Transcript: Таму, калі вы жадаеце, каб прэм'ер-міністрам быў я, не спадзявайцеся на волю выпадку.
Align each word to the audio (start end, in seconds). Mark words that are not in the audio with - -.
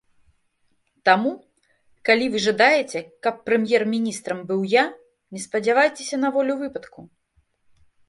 Таму, 1.09 1.33
калі 2.09 2.25
вы 2.37 2.41
жадаеце, 2.47 2.99
каб 3.27 3.35
прэм'ер-міністрам 3.51 4.43
быў 4.51 4.61
я, 4.81 4.89
не 5.37 5.47
спадзявайцеся 5.47 6.15
на 6.27 6.37
волю 6.41 6.53
выпадку. 6.67 6.99